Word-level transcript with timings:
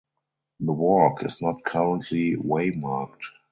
The 0.61 0.73
walk 0.73 1.23
is 1.23 1.43
not 1.43 1.63
currently 1.63 2.35
waymarked. 2.35 3.19